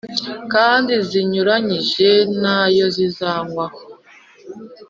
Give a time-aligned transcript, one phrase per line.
[0.53, 2.09] Kandi zinyuranyije
[2.41, 3.79] nayo zivanyweho